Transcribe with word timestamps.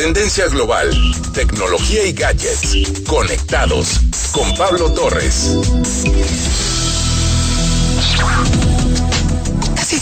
Tendencia 0.00 0.48
global, 0.48 0.90
tecnología 1.34 2.06
y 2.06 2.14
gadgets. 2.14 3.04
Conectados 3.06 4.00
con 4.32 4.50
Pablo 4.54 4.90
Torres. 4.94 5.50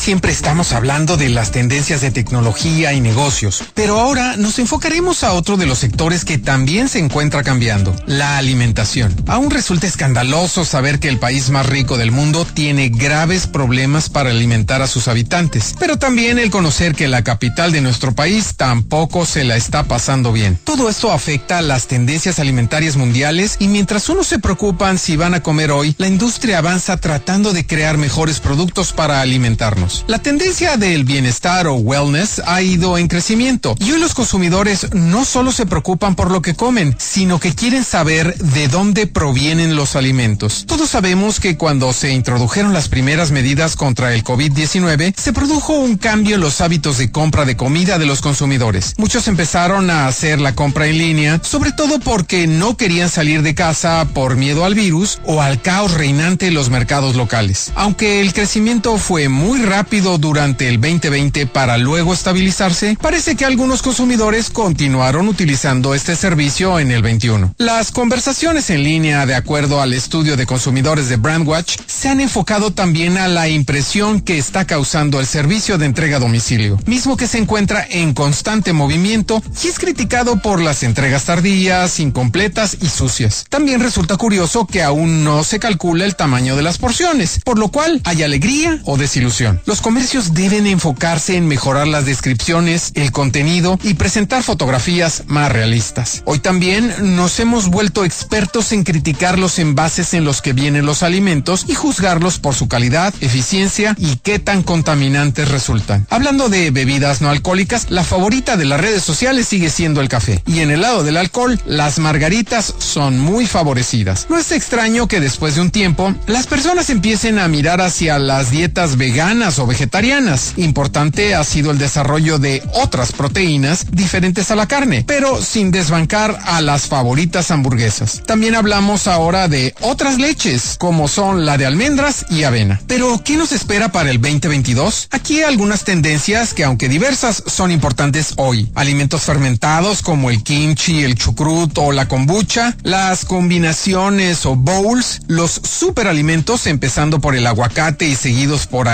Siempre 0.08 0.32
estamos 0.32 0.72
hablando 0.72 1.18
de 1.18 1.28
las 1.28 1.50
tendencias 1.50 2.00
de 2.00 2.10
tecnología 2.10 2.94
y 2.94 3.00
negocios, 3.02 3.62
pero 3.74 4.00
ahora 4.00 4.38
nos 4.38 4.58
enfocaremos 4.58 5.22
a 5.22 5.34
otro 5.34 5.58
de 5.58 5.66
los 5.66 5.80
sectores 5.80 6.24
que 6.24 6.38
también 6.38 6.88
se 6.88 6.98
encuentra 6.98 7.42
cambiando, 7.42 7.94
la 8.06 8.38
alimentación. 8.38 9.14
Aún 9.26 9.50
resulta 9.50 9.86
escandaloso 9.86 10.64
saber 10.64 10.98
que 10.98 11.10
el 11.10 11.18
país 11.18 11.50
más 11.50 11.66
rico 11.66 11.98
del 11.98 12.10
mundo 12.10 12.46
tiene 12.46 12.88
graves 12.88 13.46
problemas 13.46 14.08
para 14.08 14.30
alimentar 14.30 14.80
a 14.80 14.86
sus 14.86 15.08
habitantes, 15.08 15.74
pero 15.78 15.98
también 15.98 16.38
el 16.38 16.50
conocer 16.50 16.94
que 16.94 17.06
la 17.06 17.22
capital 17.22 17.70
de 17.70 17.82
nuestro 17.82 18.14
país 18.14 18.54
tampoco 18.56 19.26
se 19.26 19.44
la 19.44 19.56
está 19.56 19.84
pasando 19.84 20.32
bien. 20.32 20.58
Todo 20.64 20.88
esto 20.88 21.12
afecta 21.12 21.58
a 21.58 21.62
las 21.62 21.86
tendencias 21.86 22.38
alimentarias 22.38 22.96
mundiales 22.96 23.56
y 23.58 23.68
mientras 23.68 24.08
unos 24.08 24.26
se 24.26 24.38
preocupan 24.38 24.96
si 24.96 25.18
van 25.18 25.34
a 25.34 25.42
comer 25.42 25.70
hoy, 25.70 25.94
la 25.98 26.08
industria 26.08 26.56
avanza 26.56 26.96
tratando 26.96 27.52
de 27.52 27.66
crear 27.66 27.98
mejores 27.98 28.40
productos 28.40 28.94
para 28.94 29.20
alimentarnos. 29.20 29.97
La 30.06 30.18
tendencia 30.18 30.76
del 30.76 31.04
bienestar 31.04 31.66
o 31.66 31.74
wellness 31.74 32.40
ha 32.46 32.62
ido 32.62 32.98
en 32.98 33.08
crecimiento 33.08 33.74
y 33.78 33.92
hoy 33.92 34.00
los 34.00 34.14
consumidores 34.14 34.92
no 34.92 35.24
solo 35.24 35.52
se 35.52 35.66
preocupan 35.66 36.14
por 36.14 36.30
lo 36.30 36.42
que 36.42 36.54
comen, 36.54 36.94
sino 36.98 37.40
que 37.40 37.54
quieren 37.54 37.84
saber 37.84 38.36
de 38.38 38.68
dónde 38.68 39.06
provienen 39.06 39.76
los 39.76 39.96
alimentos. 39.96 40.64
Todos 40.66 40.90
sabemos 40.90 41.40
que 41.40 41.56
cuando 41.56 41.92
se 41.92 42.12
introdujeron 42.12 42.72
las 42.72 42.88
primeras 42.88 43.30
medidas 43.30 43.76
contra 43.76 44.14
el 44.14 44.24
COVID-19, 44.24 45.14
se 45.16 45.32
produjo 45.32 45.74
un 45.74 45.96
cambio 45.96 46.36
en 46.36 46.40
los 46.40 46.60
hábitos 46.60 46.98
de 46.98 47.10
compra 47.10 47.44
de 47.44 47.56
comida 47.56 47.98
de 47.98 48.06
los 48.06 48.20
consumidores. 48.20 48.94
Muchos 48.98 49.28
empezaron 49.28 49.90
a 49.90 50.06
hacer 50.06 50.40
la 50.40 50.54
compra 50.54 50.86
en 50.86 50.98
línea, 50.98 51.40
sobre 51.42 51.72
todo 51.72 51.98
porque 51.98 52.46
no 52.46 52.76
querían 52.76 53.08
salir 53.08 53.42
de 53.42 53.54
casa 53.54 54.06
por 54.14 54.36
miedo 54.36 54.64
al 54.64 54.74
virus 54.74 55.20
o 55.24 55.42
al 55.42 55.60
caos 55.60 55.94
reinante 55.94 56.46
en 56.46 56.54
los 56.54 56.70
mercados 56.70 57.16
locales. 57.16 57.72
Aunque 57.74 58.20
el 58.20 58.32
crecimiento 58.32 58.96
fue 58.98 59.28
muy 59.28 59.62
rápido, 59.62 59.77
rápido 59.78 60.18
durante 60.18 60.68
el 60.68 60.80
2020 60.80 61.46
para 61.46 61.78
luego 61.78 62.12
estabilizarse, 62.12 62.98
parece 63.00 63.36
que 63.36 63.44
algunos 63.44 63.80
consumidores 63.80 64.50
continuaron 64.50 65.28
utilizando 65.28 65.94
este 65.94 66.16
servicio 66.16 66.80
en 66.80 66.90
el 66.90 67.00
21. 67.00 67.54
Las 67.58 67.92
conversaciones 67.92 68.70
en 68.70 68.82
línea, 68.82 69.24
de 69.24 69.36
acuerdo 69.36 69.80
al 69.80 69.92
estudio 69.92 70.36
de 70.36 70.46
consumidores 70.46 71.08
de 71.08 71.14
Brandwatch, 71.14 71.76
se 71.86 72.08
han 72.08 72.20
enfocado 72.20 72.72
también 72.72 73.18
a 73.18 73.28
la 73.28 73.48
impresión 73.48 74.20
que 74.20 74.36
está 74.36 74.64
causando 74.64 75.20
el 75.20 75.26
servicio 75.28 75.78
de 75.78 75.86
entrega 75.86 76.16
a 76.16 76.20
domicilio, 76.20 76.76
mismo 76.86 77.16
que 77.16 77.28
se 77.28 77.38
encuentra 77.38 77.86
en 77.88 78.14
constante 78.14 78.72
movimiento 78.72 79.40
y 79.62 79.68
es 79.68 79.78
criticado 79.78 80.42
por 80.42 80.60
las 80.60 80.82
entregas 80.82 81.22
tardías, 81.22 82.00
incompletas 82.00 82.78
y 82.80 82.88
sucias. 82.88 83.46
También 83.48 83.78
resulta 83.78 84.16
curioso 84.16 84.66
que 84.66 84.82
aún 84.82 85.22
no 85.22 85.44
se 85.44 85.60
calcula 85.60 86.04
el 86.04 86.16
tamaño 86.16 86.56
de 86.56 86.62
las 86.62 86.78
porciones, 86.78 87.40
por 87.44 87.60
lo 87.60 87.68
cual 87.68 88.00
hay 88.02 88.24
alegría 88.24 88.80
o 88.84 88.96
desilusión. 88.96 89.62
Los 89.68 89.82
comercios 89.82 90.32
deben 90.32 90.66
enfocarse 90.66 91.36
en 91.36 91.46
mejorar 91.46 91.86
las 91.86 92.06
descripciones, 92.06 92.90
el 92.94 93.12
contenido 93.12 93.78
y 93.82 93.92
presentar 93.92 94.42
fotografías 94.42 95.24
más 95.26 95.52
realistas. 95.52 96.22
Hoy 96.24 96.38
también 96.38 96.90
nos 97.14 97.38
hemos 97.38 97.68
vuelto 97.68 98.06
expertos 98.06 98.72
en 98.72 98.82
criticar 98.82 99.38
los 99.38 99.58
envases 99.58 100.14
en 100.14 100.24
los 100.24 100.40
que 100.40 100.54
vienen 100.54 100.86
los 100.86 101.02
alimentos 101.02 101.66
y 101.68 101.74
juzgarlos 101.74 102.38
por 102.38 102.54
su 102.54 102.66
calidad, 102.66 103.12
eficiencia 103.20 103.94
y 103.98 104.16
qué 104.16 104.38
tan 104.38 104.62
contaminantes 104.62 105.50
resultan. 105.50 106.06
Hablando 106.08 106.48
de 106.48 106.70
bebidas 106.70 107.20
no 107.20 107.28
alcohólicas, 107.28 107.90
la 107.90 108.04
favorita 108.04 108.56
de 108.56 108.64
las 108.64 108.80
redes 108.80 109.02
sociales 109.02 109.48
sigue 109.48 109.68
siendo 109.68 110.00
el 110.00 110.08
café. 110.08 110.42
Y 110.46 110.60
en 110.60 110.70
el 110.70 110.80
lado 110.80 111.04
del 111.04 111.18
alcohol, 111.18 111.60
las 111.66 111.98
margaritas 111.98 112.72
son 112.78 113.20
muy 113.20 113.46
favorecidas. 113.46 114.28
No 114.30 114.38
es 114.38 114.50
extraño 114.50 115.08
que 115.08 115.20
después 115.20 115.56
de 115.56 115.60
un 115.60 115.70
tiempo, 115.70 116.14
las 116.26 116.46
personas 116.46 116.88
empiecen 116.88 117.38
a 117.38 117.48
mirar 117.48 117.82
hacia 117.82 118.18
las 118.18 118.50
dietas 118.50 118.96
veganas 118.96 119.57
o 119.58 119.66
vegetarianas. 119.66 120.54
Importante 120.56 121.34
ha 121.34 121.44
sido 121.44 121.70
el 121.70 121.78
desarrollo 121.78 122.38
de 122.38 122.62
otras 122.74 123.12
proteínas 123.12 123.86
diferentes 123.90 124.50
a 124.50 124.56
la 124.56 124.66
carne, 124.66 125.04
pero 125.06 125.42
sin 125.42 125.70
desbancar 125.70 126.38
a 126.44 126.60
las 126.60 126.86
favoritas 126.86 127.50
hamburguesas. 127.50 128.22
También 128.26 128.54
hablamos 128.54 129.06
ahora 129.06 129.48
de 129.48 129.74
otras 129.80 130.18
leches, 130.18 130.76
como 130.78 131.08
son 131.08 131.46
la 131.46 131.56
de 131.56 131.66
almendras 131.66 132.26
y 132.30 132.44
avena. 132.44 132.80
Pero, 132.86 133.22
¿qué 133.24 133.36
nos 133.36 133.52
espera 133.52 133.92
para 133.92 134.10
el 134.10 134.20
2022? 134.20 135.08
Aquí 135.10 135.38
hay 135.38 135.44
algunas 135.44 135.84
tendencias 135.84 136.54
que, 136.54 136.64
aunque 136.64 136.88
diversas, 136.88 137.42
son 137.46 137.70
importantes 137.70 138.34
hoy. 138.36 138.70
Alimentos 138.74 139.22
fermentados 139.22 140.02
como 140.02 140.30
el 140.30 140.42
kimchi, 140.42 141.02
el 141.02 141.14
chucrut 141.14 141.76
o 141.78 141.92
la 141.92 142.08
kombucha, 142.08 142.76
las 142.82 143.24
combinaciones 143.24 144.46
o 144.46 144.56
bowls, 144.56 145.20
los 145.26 145.50
superalimentos 145.50 146.66
empezando 146.66 147.20
por 147.20 147.34
el 147.34 147.46
aguacate 147.46 148.06
y 148.06 148.16
seguidos 148.16 148.66
por 148.66 148.88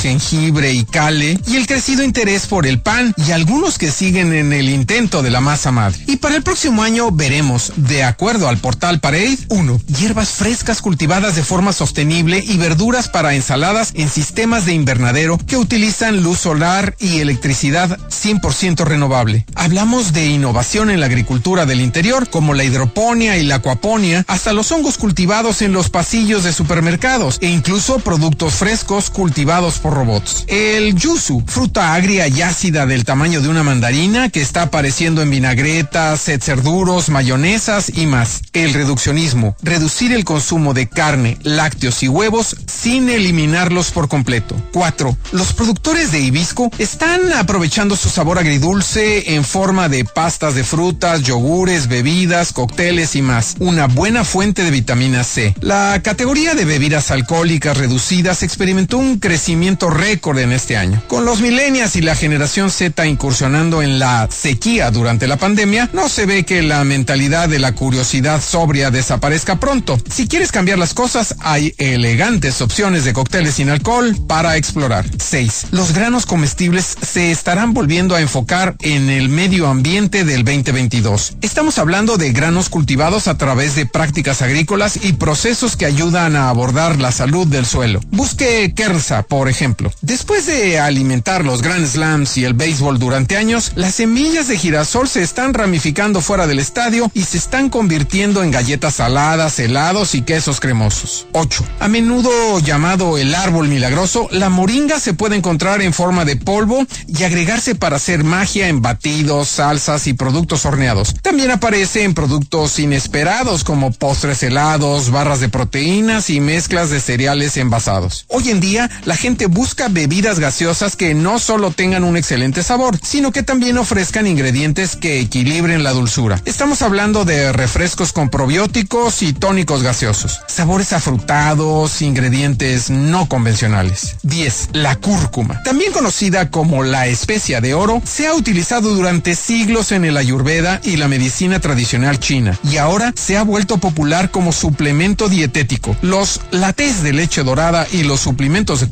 jengibre 0.00 0.72
y 0.72 0.84
cale, 0.84 1.38
y 1.46 1.56
el 1.56 1.66
crecido 1.66 2.02
interés 2.02 2.46
por 2.46 2.66
el 2.66 2.80
pan 2.80 3.14
y 3.16 3.32
algunos 3.32 3.78
que 3.78 3.90
siguen 3.90 4.32
en 4.32 4.52
el 4.52 4.68
intento 4.68 5.22
de 5.22 5.30
la 5.30 5.40
masa 5.40 5.72
madre. 5.72 5.98
Y 6.06 6.16
para 6.16 6.36
el 6.36 6.42
próximo 6.42 6.82
año 6.82 7.10
veremos, 7.10 7.72
de 7.76 8.04
acuerdo 8.04 8.48
al 8.48 8.58
portal 8.58 9.00
Parade, 9.00 9.38
1. 9.48 9.80
Hierbas 9.98 10.30
frescas 10.30 10.80
cultivadas 10.80 11.36
de 11.36 11.42
forma 11.42 11.72
sostenible 11.72 12.42
y 12.46 12.56
verduras 12.56 13.08
para 13.08 13.34
ensaladas 13.34 13.92
en 13.94 14.08
sistemas 14.08 14.66
de 14.66 14.74
invernadero 14.74 15.38
que 15.46 15.56
utilizan 15.56 16.22
luz 16.22 16.38
solar 16.38 16.94
y 17.00 17.18
electricidad 17.18 17.98
100% 18.08 18.84
renovable. 18.84 19.46
Hablamos 19.54 20.12
de 20.12 20.26
innovación 20.26 20.90
en 20.90 21.00
la 21.00 21.06
agricultura 21.06 21.66
del 21.66 21.80
interior, 21.80 22.28
como 22.28 22.54
la 22.54 22.64
hidroponía 22.64 23.36
y 23.36 23.44
la 23.44 23.56
acuaponía, 23.56 24.24
hasta 24.28 24.52
los 24.52 24.70
hongos 24.70 24.98
cultivados 24.98 25.62
en 25.62 25.72
los 25.72 25.90
pasillos 25.90 26.44
de 26.44 26.52
supermercados 26.52 27.38
e 27.40 27.48
incluso 27.48 27.98
productos 27.98 28.54
frescos 28.54 29.10
cultivados 29.10 29.55
por 29.56 29.94
robots. 29.94 30.44
El 30.48 30.94
yuzu, 30.96 31.42
fruta 31.46 31.94
agria 31.94 32.28
y 32.28 32.42
ácida 32.42 32.84
del 32.84 33.06
tamaño 33.06 33.40
de 33.40 33.48
una 33.48 33.62
mandarina 33.62 34.28
que 34.28 34.42
está 34.42 34.62
apareciendo 34.62 35.22
en 35.22 35.30
vinagretas, 35.30 36.20
setzer 36.20 36.62
duros, 36.62 37.08
mayonesas 37.08 37.90
y 37.96 38.04
más. 38.04 38.42
El 38.52 38.74
reduccionismo, 38.74 39.56
reducir 39.62 40.12
el 40.12 40.26
consumo 40.26 40.74
de 40.74 40.90
carne, 40.90 41.38
lácteos 41.42 42.02
y 42.02 42.08
huevos 42.08 42.54
sin 42.66 43.08
eliminarlos 43.08 43.92
por 43.92 44.08
completo. 44.08 44.54
4. 44.74 45.16
Los 45.32 45.54
productores 45.54 46.12
de 46.12 46.20
hibisco 46.20 46.70
están 46.76 47.32
aprovechando 47.32 47.96
su 47.96 48.10
sabor 48.10 48.38
agridulce 48.38 49.36
en 49.36 49.42
forma 49.42 49.88
de 49.88 50.04
pastas 50.04 50.54
de 50.54 50.64
frutas, 50.64 51.22
yogures, 51.22 51.88
bebidas, 51.88 52.52
cócteles 52.52 53.16
y 53.16 53.22
más. 53.22 53.54
Una 53.58 53.86
buena 53.86 54.22
fuente 54.22 54.64
de 54.64 54.70
vitamina 54.70 55.24
C. 55.24 55.54
La 55.60 55.98
categoría 56.04 56.54
de 56.54 56.66
bebidas 56.66 57.10
alcohólicas 57.10 57.78
reducidas 57.78 58.42
experimentó 58.42 58.98
un 58.98 59.18
crecimiento 59.18 59.45
récord 59.90 60.38
en 60.38 60.52
este 60.52 60.76
año. 60.76 61.00
Con 61.06 61.24
los 61.24 61.40
millennials 61.40 61.94
y 61.94 62.02
la 62.02 62.16
generación 62.16 62.70
Z 62.70 63.06
incursionando 63.06 63.80
en 63.80 64.00
la 64.00 64.28
sequía 64.28 64.90
durante 64.90 65.28
la 65.28 65.36
pandemia, 65.36 65.88
no 65.92 66.08
se 66.08 66.26
ve 66.26 66.44
que 66.44 66.62
la 66.62 66.82
mentalidad 66.82 67.48
de 67.48 67.60
la 67.60 67.72
curiosidad 67.72 68.42
sobria 68.42 68.90
desaparezca 68.90 69.60
pronto. 69.60 69.98
Si 70.10 70.26
quieres 70.26 70.50
cambiar 70.50 70.78
las 70.78 70.94
cosas, 70.94 71.36
hay 71.40 71.74
elegantes 71.78 72.60
opciones 72.60 73.04
de 73.04 73.12
cócteles 73.12 73.54
sin 73.54 73.70
alcohol 73.70 74.16
para 74.26 74.56
explorar. 74.56 75.06
6. 75.16 75.66
Los 75.70 75.92
granos 75.92 76.26
comestibles 76.26 76.96
se 77.00 77.30
estarán 77.30 77.72
volviendo 77.72 78.16
a 78.16 78.20
enfocar 78.20 78.74
en 78.80 79.10
el 79.10 79.28
medio 79.28 79.68
ambiente 79.68 80.24
del 80.24 80.44
2022. 80.44 81.36
Estamos 81.42 81.78
hablando 81.78 82.16
de 82.16 82.32
granos 82.32 82.68
cultivados 82.68 83.28
a 83.28 83.38
través 83.38 83.76
de 83.76 83.86
prácticas 83.86 84.42
agrícolas 84.42 84.98
y 85.04 85.12
procesos 85.12 85.76
que 85.76 85.86
ayudan 85.86 86.34
a 86.34 86.48
abordar 86.48 86.98
la 86.98 87.12
salud 87.12 87.46
del 87.46 87.64
suelo. 87.64 88.00
Busque 88.10 88.72
Kersa 88.74 89.22
por 89.22 89.35
ejemplo. 89.48 89.92
Después 90.00 90.46
de 90.46 90.78
alimentar 90.78 91.44
los 91.44 91.62
Grand 91.62 91.86
Slams 91.86 92.36
y 92.36 92.44
el 92.44 92.54
béisbol 92.54 92.98
durante 92.98 93.36
años, 93.36 93.72
las 93.74 93.94
semillas 93.94 94.48
de 94.48 94.56
girasol 94.56 95.08
se 95.08 95.22
están 95.22 95.54
ramificando 95.54 96.20
fuera 96.20 96.46
del 96.46 96.58
estadio 96.58 97.10
y 97.14 97.22
se 97.22 97.38
están 97.38 97.68
convirtiendo 97.68 98.42
en 98.42 98.50
galletas 98.50 98.94
saladas, 98.94 99.58
helados 99.58 100.14
y 100.14 100.22
quesos 100.22 100.60
cremosos. 100.60 101.26
8. 101.32 101.64
A 101.80 101.88
menudo 101.88 102.60
llamado 102.60 103.18
el 103.18 103.34
árbol 103.34 103.68
milagroso, 103.68 104.28
la 104.30 104.48
moringa 104.48 104.98
se 105.00 105.14
puede 105.14 105.36
encontrar 105.36 105.82
en 105.82 105.92
forma 105.92 106.24
de 106.24 106.36
polvo 106.36 106.86
y 107.06 107.22
agregarse 107.24 107.74
para 107.74 107.96
hacer 107.96 108.24
magia 108.24 108.68
en 108.68 108.82
batidos, 108.82 109.48
salsas 109.48 110.06
y 110.06 110.14
productos 110.14 110.64
horneados. 110.64 111.14
También 111.22 111.50
aparece 111.50 112.04
en 112.04 112.14
productos 112.14 112.78
inesperados 112.78 113.64
como 113.64 113.92
postres 113.92 114.42
helados, 114.42 115.10
barras 115.10 115.40
de 115.40 115.48
proteínas 115.48 116.30
y 116.30 116.40
mezclas 116.40 116.90
de 116.90 117.00
cereales 117.00 117.56
envasados. 117.56 118.24
Hoy 118.28 118.50
en 118.50 118.60
día, 118.60 118.90
la 119.04 119.16
gente 119.26 119.46
busca 119.46 119.88
bebidas 119.88 120.38
gaseosas 120.38 120.94
que 120.94 121.12
no 121.12 121.40
solo 121.40 121.72
tengan 121.72 122.04
un 122.04 122.16
excelente 122.16 122.62
sabor, 122.62 122.96
sino 123.02 123.32
que 123.32 123.42
también 123.42 123.76
ofrezcan 123.76 124.24
ingredientes 124.24 124.94
que 124.94 125.18
equilibren 125.18 125.82
la 125.82 125.90
dulzura. 125.90 126.40
Estamos 126.44 126.80
hablando 126.80 127.24
de 127.24 127.52
refrescos 127.52 128.12
con 128.12 128.28
probióticos 128.28 129.22
y 129.22 129.32
tónicos 129.32 129.82
gaseosos, 129.82 130.42
sabores 130.46 130.92
afrutados, 130.92 132.02
ingredientes 132.02 132.88
no 132.88 133.28
convencionales. 133.28 134.14
10. 134.22 134.68
La 134.74 134.94
cúrcuma. 134.94 135.60
También 135.64 135.92
conocida 135.92 136.52
como 136.52 136.84
la 136.84 137.08
especia 137.08 137.60
de 137.60 137.74
oro, 137.74 138.00
se 138.04 138.28
ha 138.28 138.34
utilizado 138.34 138.94
durante 138.94 139.34
siglos 139.34 139.90
en 139.90 140.04
el 140.04 140.18
ayurveda 140.18 140.80
y 140.84 140.98
la 140.98 141.08
medicina 141.08 141.58
tradicional 141.58 142.20
china 142.20 142.56
y 142.62 142.76
ahora 142.76 143.12
se 143.16 143.36
ha 143.36 143.42
vuelto 143.42 143.78
popular 143.78 144.30
como 144.30 144.52
suplemento 144.52 145.28
dietético. 145.28 145.96
Los 146.00 146.42
latés 146.52 147.02
de 147.02 147.12
leche 147.12 147.42
dorada 147.42 147.88
y 147.90 148.04
los 148.04 148.20
suplementos 148.20 148.82
de 148.82 148.88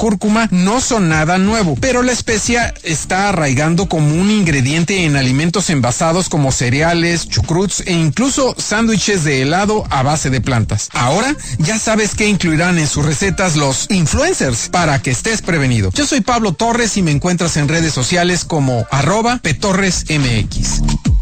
no 0.50 0.80
son 0.80 1.08
nada 1.08 1.38
nuevo, 1.38 1.76
pero 1.80 2.02
la 2.02 2.12
especia 2.12 2.72
está 2.82 3.28
arraigando 3.28 3.88
como 3.88 4.14
un 4.14 4.30
ingrediente 4.30 5.04
en 5.04 5.16
alimentos 5.16 5.70
envasados 5.70 6.28
como 6.28 6.52
cereales, 6.52 7.28
chucruts 7.28 7.82
e 7.86 7.92
incluso 7.92 8.54
sándwiches 8.56 9.24
de 9.24 9.42
helado 9.42 9.84
a 9.90 10.02
base 10.02 10.30
de 10.30 10.40
plantas. 10.40 10.88
Ahora 10.92 11.34
ya 11.58 11.78
sabes 11.78 12.14
qué 12.14 12.28
incluirán 12.28 12.78
en 12.78 12.86
sus 12.86 13.04
recetas 13.04 13.56
los 13.56 13.86
influencers 13.90 14.68
para 14.68 15.02
que 15.02 15.10
estés 15.10 15.42
prevenido. 15.42 15.90
Yo 15.94 16.06
soy 16.06 16.20
Pablo 16.20 16.52
Torres 16.52 16.96
y 16.96 17.02
me 17.02 17.10
encuentras 17.10 17.56
en 17.56 17.68
redes 17.68 17.92
sociales 17.92 18.44
como 18.44 18.86
arroba 18.90 19.38
petorresmx. 19.42 21.13